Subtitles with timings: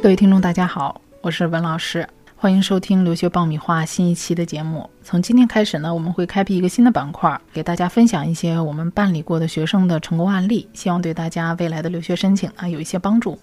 [0.00, 4.88] 各位听众，大家好，我是文老师，欢迎收听留学爆米花新一期的节目。
[5.02, 13.36] 从今天开始呢，我们会开辟一个新的板块，给大家分享一些我们办理过的学生的成功案例，希望对大家未来的留学申请啊有一些帮助。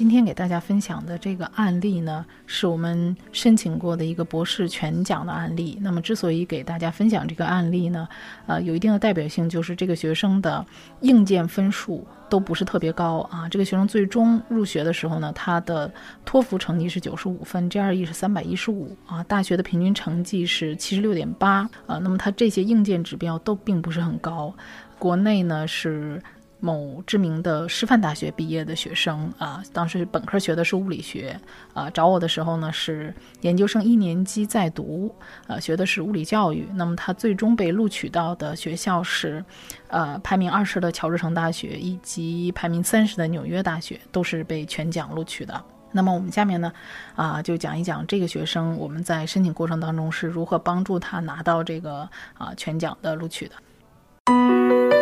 [0.00, 5.78] 今天给大家分享的这个案例呢，是我们申请过的一个博士全奖的案例。
[5.82, 8.08] 那么，之所以给大家分享这个案例呢，
[8.46, 10.64] 呃，有一定的代表性，就是这个学生的
[11.02, 13.46] 硬件分数都不是特别高啊。
[13.50, 15.92] 这个学生最终入学的时候呢，他的
[16.24, 21.98] 托福成绩是九十五分，GRE 是三百一十五啊，大学的平均成绩是七十六点八啊。
[21.98, 24.54] 那么他这些硬件指标都并不是很高，
[24.98, 26.22] 国内呢是。
[26.60, 31.38] 某知名的师范大学毕业的学生啊，当时本科学的是物理学
[31.72, 35.14] 啊，找我的时候呢是研究生一年级在读，
[35.46, 36.68] 呃，学的是物理教育。
[36.74, 39.44] 那么他最终被录取到的学校是，
[39.88, 45.64] 呃，排名二十的乔治城大学以及排名三十的纽约大学，都是被全奖录取的。
[45.92, 46.72] 那么我们下面呢，
[47.16, 54.99] 啊，就讲一讲这个学生我们在申请过程当中是如何帮助他拿到这个啊全奖的录取的。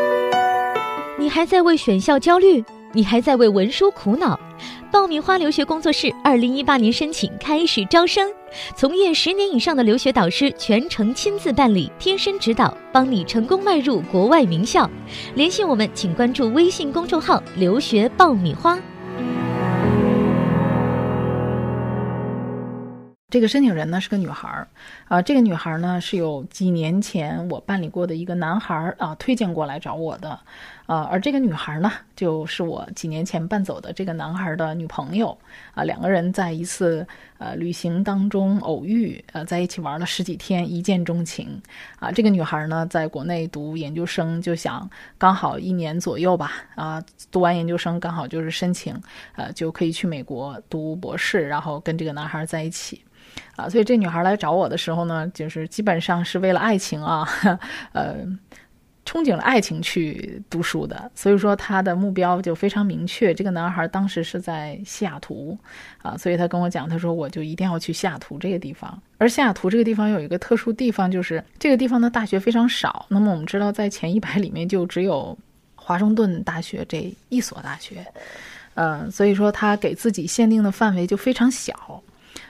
[1.29, 2.65] 你还在为选校焦虑？
[2.95, 4.41] 你还在为文书苦恼？
[4.91, 8.33] 爆米花留学工作室二零一八年申请开始招生，
[8.75, 14.91] 从业十年以上的留学导师全程亲自办理，贴身指导，帮你成功迈入国外名校。
[15.35, 18.79] 联系我们，请关注微信公众号“留学爆米花”。
[23.31, 24.67] 这个申请人呢是个女孩儿，
[25.07, 30.41] 啊，这个女孩儿呢是有几年前我办理过的一个男孩儿啊推荐过来找我的，
[30.89, 35.37] 啊，而这个女孩呢就是我几年前办走的这个男孩的女朋友，
[35.75, 41.61] 啊，两个人在一次呃旅行当中偶遇，呃，在一起玩了十几天，一见钟情，
[41.99, 48.99] 啊，这个女孩呢在国内读研究生，就想刚好一年左右吧，啊，读完研究生刚好就是申请，
[49.37, 53.05] 呃，就可以去美国读博士，然后跟这个男孩在一起。
[53.55, 57.29] 啊，所以这女孩来找我的时候呢，就是基本上是为了爱情啊，
[57.93, 58.17] 呃，
[59.09, 61.11] 憧憬了爱情去读书的。
[61.15, 63.33] 所以说他的目标就非常明确。
[63.33, 65.57] 这个男孩当时是在西雅图，
[66.03, 69.01] 啊，所以他跟我讲，他说我就一定要去西雅图这个地方。
[69.17, 73.07] 而西雅图这个地方有一个特殊地方，就是这个地方的大学非常少。
[73.09, 75.37] 那么我们知道，在前一百里面就只有
[75.75, 78.05] 华盛顿大学这一所大学，
[78.75, 82.03] 呃，所以说他给自己限定的范围就非常小。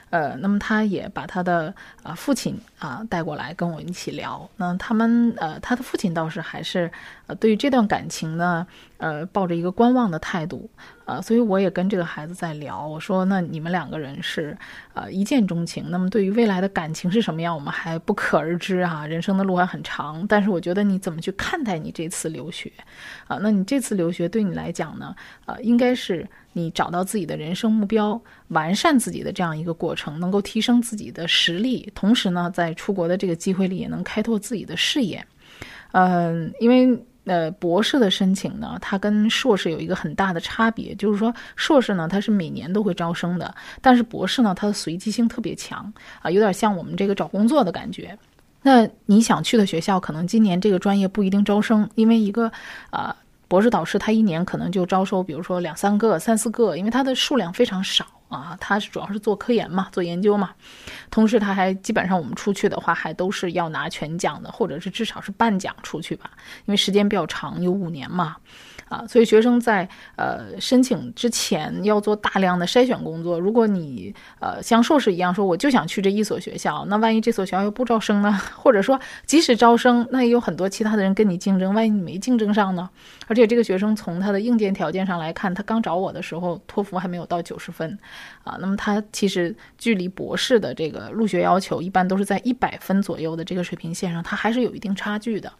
[0.09, 4.49] 呃，那么他也把他的啊父亲啊带过来跟我一起聊。
[4.57, 6.91] 那他们呃，他的父亲倒是还是
[7.27, 8.65] 呃对于这段感情呢，
[8.99, 10.69] 呃抱着一个观望的态度。
[11.05, 14.55] 啊，所以我也跟这个孩子在聊，我说那你们两个人是
[14.93, 19.07] 呃一见钟情，那么对于未来的感情是什么样，我们还不可而知啊。
[19.07, 22.71] 人生的路还很长，但是我觉得你怎么去看待你这次留学
[23.27, 23.39] 啊？
[23.41, 25.15] 那你这次留学对你来讲呢？
[25.47, 26.27] 呃，应该是。
[26.53, 35.23] 你找到自己的人生目标，完善自己的这样一个过程，能够提升自己的实力，同时呢，在出国的这个机会里也能开拓自己的视野。
[35.91, 48.17] 嗯，因为呃，博士的申请呢，它跟硕士有一个很大的差别，就是说硕士呢，它是每年都会招生的，但是博士呢，它的随机性特别强啊，有点像我们这个找工作的感觉。
[48.63, 52.51] 那你想去的学校，可能今年这个专业不一定招生，因为一个
[52.89, 53.15] 啊。
[53.47, 58.57] 博士导师他一年可能就招收，比如说两三个、三四个，因为他的数量非常少啊。
[58.61, 60.51] 他是主要是做科研嘛，做研究嘛。
[61.11, 66.31] 同时，他还基本上我们出去的话，还都是要拿全奖的，或者是至少是半奖出去吧，
[66.65, 68.37] 因为时间比较长，有五年嘛。
[68.89, 73.39] 啊，所以学生在呃申请之前要做大量的筛选工作。
[73.39, 78.31] 如果你呃像硕士一样说我就想去这一所学校，那万一这所学校又不招生呢？
[78.57, 82.89] 或者说即使招生，那也有很多其他的人跟你竞争，万一你没竞争上呢？
[83.27, 87.97] 而且这个学生从他的硬件条件上来看，他刚找我的时候托福还没有到九十分，
[88.43, 95.51] 啊，那么他其实距离博士的这个入学要求一般都是在一百分左右的这个水平线上，他还是有一定差距的。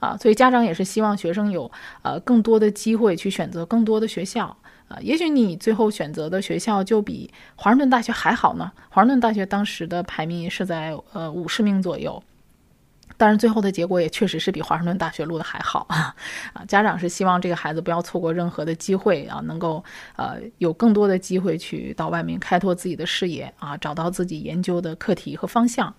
[0.00, 1.70] 啊，所以家长也是希望学生有
[2.02, 4.56] 呃更多的机会去选择更多的学校
[4.88, 4.98] 啊。
[5.00, 8.72] 也许你最后选择的学校就比华盛顿大学还好呢。
[8.90, 12.20] 华盛顿大学当时的排名是在呃五十名左右，
[13.16, 16.14] 但是最后的结果也确实是比华盛顿大学录的还好啊。
[16.52, 19.84] 啊，家长是希望这个孩子不要错过任何的机会啊，能够
[20.16, 25.94] 呃有更多的机会去到外面开拓自己的视野啊，找到自己研究的课题和方向。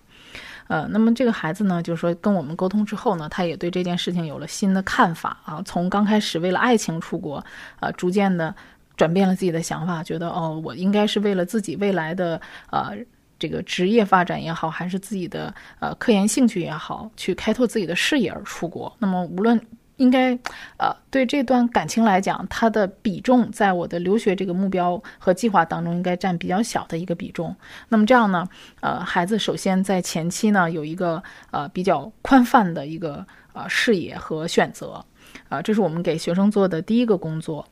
[0.66, 5.62] 呃，那么这个孩子呢，就是说跟我们沟通之后呢，他也对这件事情有了新的看法啊。
[5.64, 7.44] 从刚开始为了爱情出国，
[7.80, 8.54] 呃，逐渐的
[8.96, 12.40] 转变了自己的想法，觉得哦，我应该是为了自己未来的
[12.70, 12.92] 呃
[13.38, 18.94] 这个职业发展也好，还是自己的呃科研兴趣也好，去开拓自己的事业而出国。
[18.98, 19.60] 那么无论
[19.96, 20.36] 应该，
[20.76, 27.54] 呃，对这段感情来讲，它的比重在我的留学这个目标和计划当中应该占比较小的一个比重。
[27.88, 28.44] 那么这样呢，
[28.80, 35.04] 呃，孩子首先在前期呢有一个呃比较宽泛的一个呃视野和选择，
[35.48, 37.64] 啊，这是我们给学生做的第一个工作，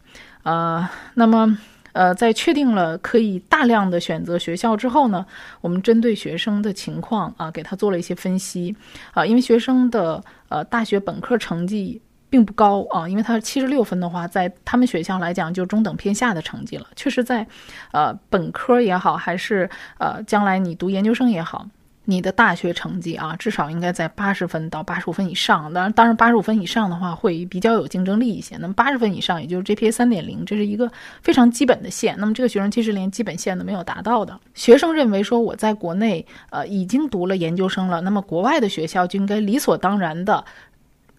[0.45, 1.59] 呃，那么
[1.93, 5.27] 呃在确定了可以大量的选择学校之后呢，
[5.61, 8.77] 我们针对学生的情况啊，给他做了一些分析，
[9.13, 12.01] 啊，因为学生的呃大学本科成绩。
[12.33, 16.87] 并不高啊，因为他是七十六分的话，在他们学校来讲就中等偏下的成绩了。
[16.97, 17.47] 确实，在
[17.91, 19.69] 呃本科也好，还是
[19.99, 21.67] 呃将来你读研究生也好，
[22.07, 25.71] 你的大学成绩啊，至少应该在八十分到八十五分以上。
[25.75, 28.57] 当然，当然八十五分以上的话会比较有竞争力一些。
[28.57, 30.91] 那么八十分以上，也就是 GPA 三点零，这是一个
[31.21, 32.17] 非常基本的线。
[32.19, 40.43] 那么这个学生其实连基本线都没有达到的学生认为说，我在国内呃已经读了研究生了，那么国外的学校就应该理所当然的。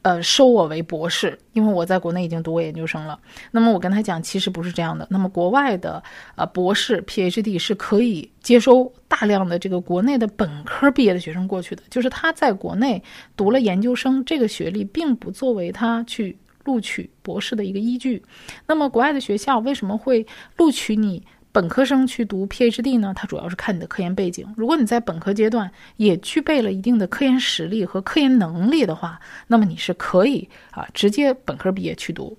[0.03, 3.17] 呃，收我为博士，因为我在国内已经读过研究生了。
[3.51, 5.07] 那么我跟他讲，其实不是这样的。
[5.09, 6.03] 那么国外的
[6.35, 13.01] 呃博士 PhD 是可以接收大量的这个国内的本科毕业的学生过去的，就是他在国内
[13.37, 18.21] 读了研究生，这个学历并不作为他去录取博士的一个依据。
[18.67, 20.27] 那么国外的学校为什么会
[20.57, 21.23] 录取你？
[21.53, 24.45] 本科生去读 PhD 呢，它主要是看你的科研背景。
[24.57, 32.35] 如果你在本科阶段也具备了一定的科研实力和科研能力的话，那么你是可以啊直接本科毕业去读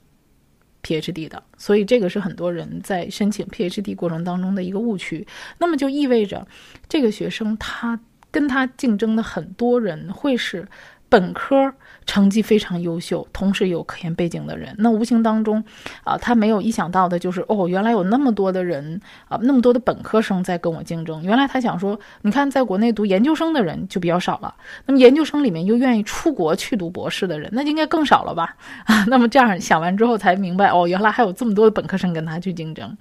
[0.82, 1.42] PhD 的。
[1.56, 5.26] 所以这个是很多人在申请 PhD 过程当中的一个误区。
[5.58, 6.46] 那么就意味着
[6.88, 7.98] 这个学生他
[8.30, 10.68] 跟他竞争的很多人会是。
[11.08, 11.72] 本科
[12.06, 15.62] 成绩非常优秀，同时有科研背景的人，那无形当中，
[16.02, 21.22] 啊，他没有意想到的就是，哦，原来有那么多的人啊，那么多的本科生在跟我竞争。
[21.22, 24.54] 原来他想说，你看，在国内读研究生的人就比较少了，
[24.86, 28.56] 那么研究生里面又愿意出国去读博士的人，那应该更少了吧？
[28.84, 32.96] 啊， 那么这样想完之后才明白，哦，原来还有这么多的本科生跟他去竞争。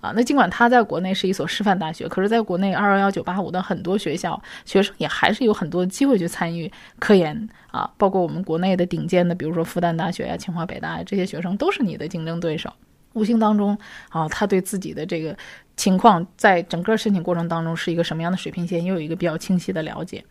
[0.00, 12.72] 啊，那尽管他在国内是一所师范大学，可是在国内二幺幺九八五的很多学校，学生也还是有很多机会去参与科研啊，包括我们国内的顶尖的，比如说复旦大学呀、清华北大呀，这些学生都是你的竞争对手。
[13.12, 13.76] 无形当中
[14.10, 15.36] 啊，他对自己的这个。
[15.80, 20.22] 情况在整个申请过程当中是一个什么样的水平线，也有一个比较清晰的了解，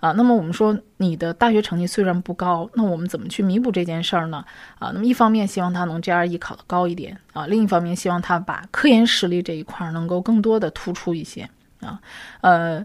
[0.00, 4.42] 啊，那么我们说你的大学成绩虽然不高，那我们怎么去弥补这件事儿呢？
[4.78, 11.46] 啊，那么一方面希望他能 GRE 考得高一点啊，另一方面希望他把科研实力这一块能够更多的突出一些
[11.82, 12.00] 啊，
[12.40, 12.82] 呃，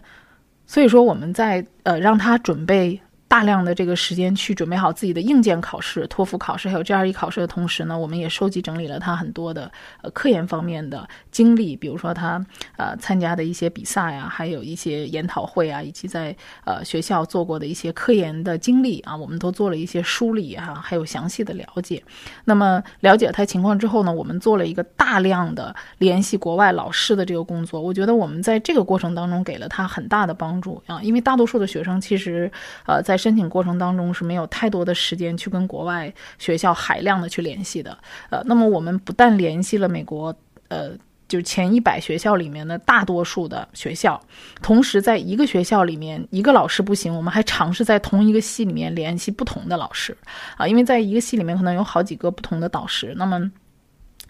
[0.68, 3.00] 所以说我们在呃让他准备。
[3.30, 9.72] 大量的这个时间去准备好自己的硬件考试、托福考试，还有 GRE 考试的同时呢，我们也收集整理了他很多的
[10.02, 12.44] 呃科研方面的经历，比如说他
[12.76, 16.36] 呃参加的一些比赛啊，还有一些研讨会啊，以及在
[16.66, 22.04] 呃学校做过的一些科研的经历啊，我们都做了一些梳理哈，还有详细的了解。
[22.46, 27.80] 那么了解他情况之后呢，我们做了一个大量的联系国外老师的这个工作。
[27.80, 32.52] 我觉得我们在这个过程当中给了他很大的帮助啊，因为大多数的学生其实
[32.88, 37.96] 呃在申请过程当中是没有太多的时间去跟国外学校海量的去联系的，
[38.32, 40.36] 呃，那么我们不但联系了美国，
[40.70, 40.92] 呃，
[41.28, 44.20] 就前一百学校里面的大多数的学校，
[44.62, 50.18] 同时在一个学校里面一个老师不行，我们还尝试在同一个系里面联系不同的老师，
[50.58, 53.52] 啊，因为在一个系里面可能有好几个不同的导师，那么。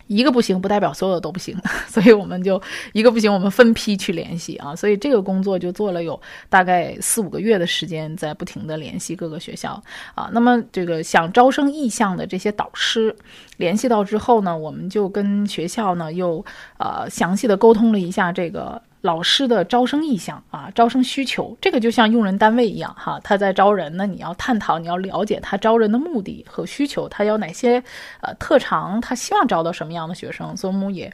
[0.09, 1.55] 一个不行，不代表所有的都不行，
[1.87, 2.59] 所以我们就
[2.93, 4.75] 一个不行，我们分批去联系啊。
[4.75, 9.81] 所以这个工作就做了有大概四五个月的时间，在不停的联系各个学校
[10.15, 10.29] 啊。
[10.33, 13.15] 那么这个想招生意向的这些导师
[13.57, 16.43] 联系到之后呢，我们就跟学校呢又
[16.77, 18.81] 呃详细的沟通了一下这个。
[19.01, 27.81] 老师的招生意向啊，招生需求，这个就像用人单位一样哈，他在招人呢，你要探讨，你要了解他招人的目的和需求，他有哪些
[28.21, 31.09] 呃特长，他希望招到什么样的学生，所以我们也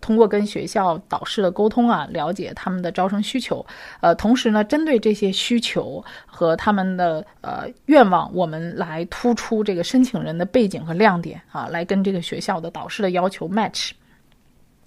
[0.00, 3.64] 通过跟学校导师的沟通啊，了解他们的招生需求，
[4.00, 13.90] 呃，同时呢，针对这些需求和他们的呃愿望，我们来突出这个申请人的背景和亮点啊，来跟这个学校的导师的要求 match。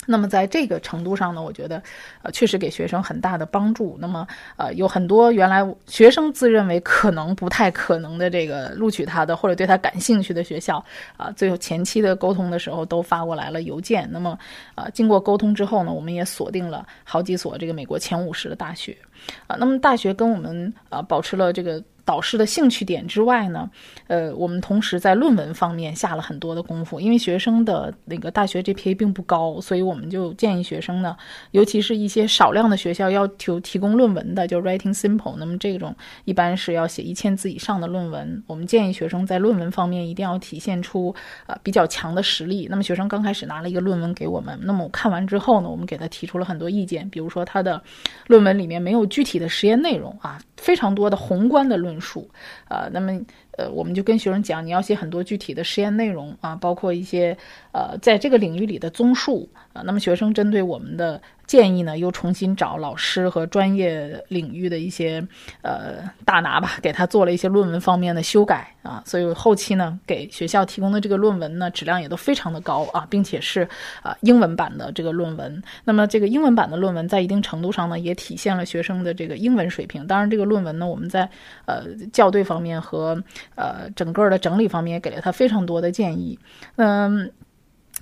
[0.08, 1.82] 那么在这个程度上呢，我觉得，
[2.24, 3.96] 呃，确实给学生很大的帮助。
[4.00, 4.28] 那么，
[4.58, 10.84] 呃，有很多原来学生自认为可能不太可能的这个录取他的或者对他感兴趣的学校，
[11.18, 14.10] 啊，最后前期的沟通的时候都发过来了邮件。
[14.12, 14.38] 那么，
[14.74, 18.98] 呃，经过沟通之后呢，我们也锁定了好几所这个美国前五十的大学，
[19.46, 23.70] 啊，那么大学跟我们啊保持了这个导师的兴趣点之外呢，
[24.08, 27.00] 呃，我们同时在论文方面下了很多的功夫。
[27.00, 31.16] 因为学生的那个大学 GPA 并不高，所以我们就建议学生呢，
[31.52, 38.44] 尤其是一些少量的学校要求提供论文的，就 Writing Simple，那么这种一般是要写一千字以上的论文。
[38.48, 41.14] 我们建议学生在论文方面一定要体现出
[41.48, 42.68] 呃比较强的实力。
[42.70, 47.82] 那么学生刚开始拿了一个论文给我们，那么我看完之后呢，我们给他提出了很多意见，比如说他的
[48.28, 52.30] 论文里面没有具体的实验内容啊，非常多的宏观的论述，
[52.70, 53.12] 呃，那么。
[53.62, 57.38] 呃，我们就跟学生讲，你要写很多具体的实验内容啊，包括一些
[57.72, 59.84] 呃，在这个领域里的综述啊。
[59.86, 65.26] 那么学生针对我们的建议呢，又重新找老师和专业领域的一些
[65.62, 69.04] 呃大拿吧，给他做了一些论文方面的修改啊。
[69.06, 73.68] 所以后期呢，给学校提供的这个论文呢，质量也都非常的高啊，并且是
[74.02, 75.62] 啊英文版的这个论文。
[75.84, 80.08] 那么这个英文版的论文在一定程度上呢，也体现了学生的这个英文水平。
[80.08, 81.30] 当然，这个论文呢，我们在
[81.66, 83.22] 呃校对方面和
[83.56, 86.40] 呃，整个的整理方面也给了他非常多的建议，
[86.78, 87.32] 嗯。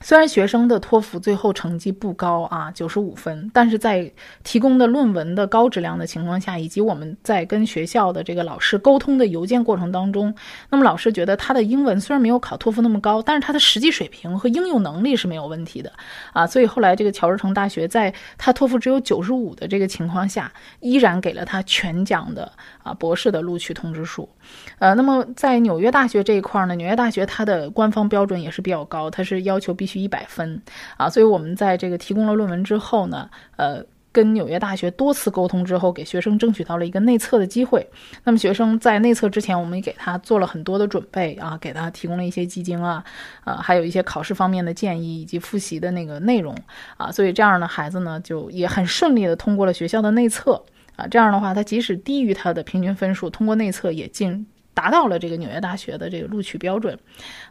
[0.01, 4.09] 虽然学生的托福最后成绩不高啊，九十五分，但是在
[4.43, 10.33] 提供的论文的高质量的情况下，以及我们在跟学校的这个老师沟通的邮件过程当中，
[10.69, 15.91] 那么老师觉得他的英文虽然没有考托福那么高，但是他的实际水平和应用能力是没有问题的
[16.31, 22.49] 啊，所以后来这个乔治城大学在他托福只有九十五的这个情况下，依然给了他全奖的
[22.83, 24.27] 啊博士的录取通知书。
[24.79, 30.61] 呃，那么在纽约大学这一块呢，纽约大学它的官方标准也是比较高，它是要求必须一百分
[30.97, 37.87] 啊，所以我们在这个提供了论文之后呢，呃，跟纽约大学多次沟通之后，给学生争取到了一个内测的机会。
[38.23, 43.03] 那么学生在内测之前，我们也给他做了很多的准备啊，给他提供了一些基金啊，
[43.45, 46.55] 呃，还有一些考试方面的建议以及复习的那个内容
[46.97, 50.63] 啊，所以这样呢，孩子呢就也很顺利的通过了学校的内测。
[50.95, 54.45] 啊，这样的话，他即使低于他的平均分数，通过内测也进
[54.79, 56.97] 达到了这个纽约大学的这个录取标准，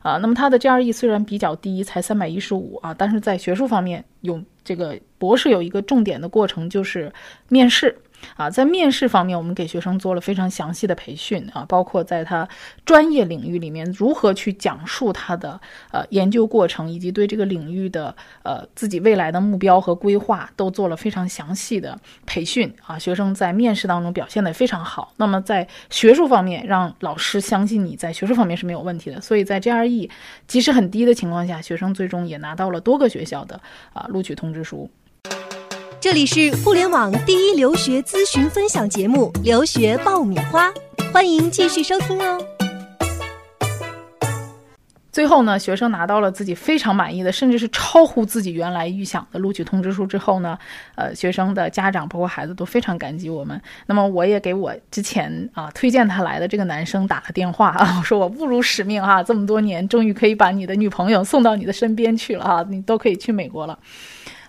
[0.00, 7.12] 啊，那么他的 GRE 虽然比较低，才三百一十五啊，但是在学术方面有这个博士有一个重点的过程就是
[7.50, 7.94] 面试。
[8.37, 12.48] 啊，在面试方面，我们给学生做了非常详细的培训啊，包括在他
[12.84, 15.60] 专业领域里面如何去讲述他的
[15.90, 22.98] 呃研究过程，以及对这个领域的呃自己未来的目标和规划，都做了非常详细的培训啊。
[22.98, 25.12] 学生在面试当中表现的非常好。
[25.16, 29.20] 那么在学术方面，让老师相信你在学术方面是没有问题的。
[29.20, 30.10] 所以在 GRE
[30.46, 33.60] 即使很低的情况下，学生最终也拿到了多个学校的
[33.92, 34.90] 啊录取通知书。
[36.00, 40.68] 这里是互联网第一留学咨询分享节目《留学爆米花》，
[41.12, 42.38] 欢迎继续收听哦。
[45.10, 50.56] 最后呢，学生拿到了自己非常满意的，甚至是超乎自己原来预想的录取通知书之后呢，
[50.94, 53.60] 呃，学生的家长包括孩子都非常感激我们。
[53.86, 63.76] 那么我也给我之前啊推荐他来的这个男生打了电话啊， 我说我不辱使命哈，这么多年终于可以把你的女朋友送到你的身边去了哈，你都可以去美国了。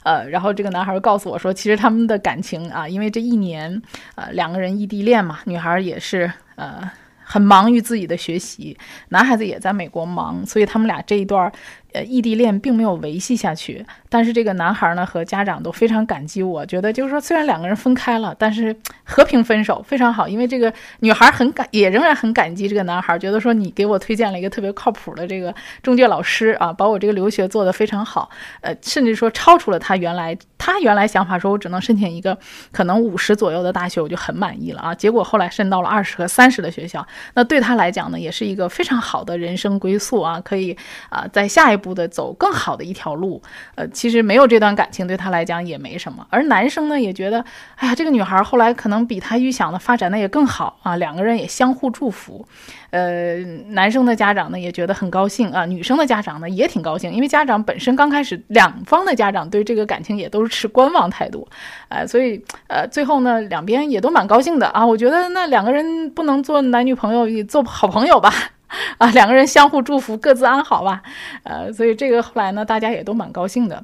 [0.09, 3.79] 呃，然后这个男孩告诉我说，其实他们的感情啊，因为这一年，
[4.15, 6.81] 呃，两个人异地恋嘛，女孩也是呃
[7.23, 8.75] 很忙于自己的学习，
[9.09, 11.51] 男孩子也在美国忙，所以他们俩这一段。
[11.91, 28.29] 呃，异地恋并没有维系下去，但是这个男孩呢和家长都非常感激我，觉得就是说虽然两个人分开了，但是和平分手非常好，因为这个女孩很感，也仍然很感激这个男孩，觉得说你给我推荐了一个特别靠谱的这个中介老师啊，把我这个留学做得非常好，
[28.61, 32.37] 呃，甚至说超出了他原来他原来想法，说我只能申请一个
[32.71, 37.03] 可能五十左右的大学，我就很满意了啊，结果后来申到了二十和三十的学校，
[37.33, 40.77] 那对他来讲呢，也是一个非常好的人生归宿啊，可以
[41.09, 41.78] 啊在下一。
[41.79, 43.41] 步的走更好的一条路，
[43.75, 46.27] 呃，其实没有这段感情对他来讲也没什么。
[46.29, 47.43] 而男生呢，也觉得，
[47.75, 52.45] 哎呀，这个女孩后来可能比他预想的发展的也更好啊，两个人也相互祝福。
[52.91, 53.37] 呃，
[53.69, 61.47] 男生的家长呢也觉得很高兴啊，女生的家长呢也挺高兴，因为家长本身刚开始两方的家长对这个感情也都是持观望态度，
[61.87, 64.85] 呃，所以呃最后呢两边也都蛮高兴的啊。
[64.85, 68.33] 我觉得那两个人不能做男女朋友，也做好朋友吧。
[68.97, 71.01] 啊，两个人相互祝福，各自安好吧。
[71.43, 73.83] 呃，所以这个后来呢，大家也都蛮高兴的。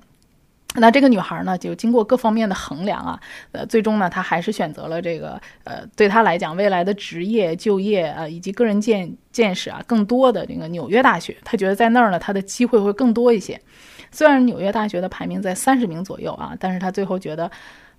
[0.77, 3.19] 那这个女孩呢，就经过各方面的衡量啊，
[3.53, 11.37] 呃，最终呢，她还是选择了这个，呃，对她来讲，未来的职业、就业啊，以及个人见见识啊，更多的这个纽约大学。
[11.45, 13.59] 她觉得在那儿呢，她的机会会更多一些。
[14.11, 17.49] 虽然纽约大学的排名在三十名左右啊，但是她最后觉得。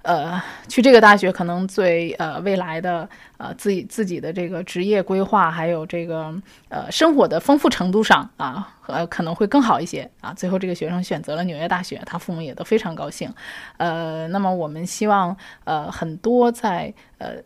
[0.07, 3.09] 呃，去这个大学可能最呃未来的
[3.39, 6.33] 呃自己自己的这个职业规划，还有这个
[6.69, 10.33] 呃生活的丰富程度上啊，呃可能会更好一些啊。
[10.33, 13.29] 最后这个学生选择了纽约大学，他父母也都非常高兴。
[13.79, 17.43] 呃，那么我们希望呃很多在呃。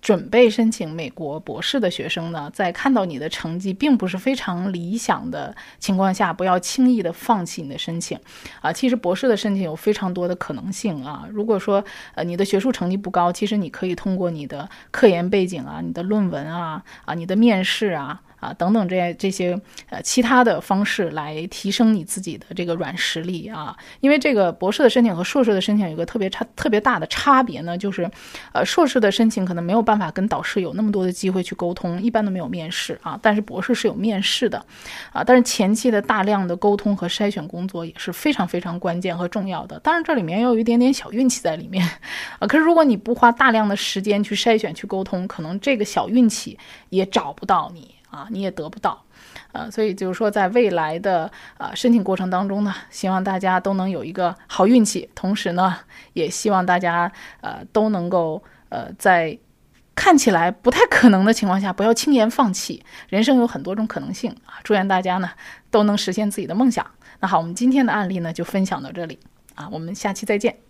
[0.00, 8.18] 准备申请美国博士的学生呢，在看到你的成绩并不是非常理想的情况下，不要轻易的放弃你的申请。
[8.60, 11.26] 啊，其实博士的申请有非常多的可能性啊。
[11.30, 18.22] 如果说呃你的学术成绩不高，其实你可以通过你的科研背景啊、你的论文啊、啊你的面试啊。
[18.40, 28.08] 啊，等等，这这些呃其他的方式来提升你自己的这个软实力啊，因为这个博士的申请和硕士的申请有个特别差、特别大的差别呢，就是，
[28.52, 34.64] 呃，硕士的申请可能没有办法跟导师有那么多的机会去沟通，一般都没有面试啊，但是博士是有面试的，
[35.12, 41.84] 啊，但是前期的大量的沟通和筛选工作也是非常非常关键和重要的，当然这里面要有一点点小运气在里面，
[42.38, 46.58] 啊，可是如果你不花大量的时间去筛选、去沟通，可能这个小运气
[46.90, 47.97] 也找不到你。
[48.10, 49.04] 啊，你也得不到，
[49.52, 55.76] 呃，所以就是说，在未来的呃申请过程当中呢，希望大家都能有一个好运气，同时呢，
[56.14, 59.38] 也希望大家呃都能够呃在
[59.94, 62.82] 看起来不太可能的情况下，不要轻言放弃。
[63.08, 65.30] 人生有很多种可能性啊，祝愿大家呢
[65.70, 66.86] 都能实现自己的梦想。
[67.20, 69.18] 那好，我们今天的案例呢就分享到这里
[69.54, 70.67] 啊，我们下期再见。